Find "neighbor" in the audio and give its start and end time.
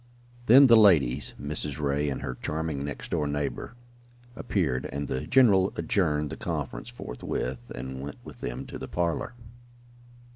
3.27-3.75